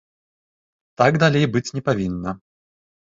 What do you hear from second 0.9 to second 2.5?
Так далей быць не павінна.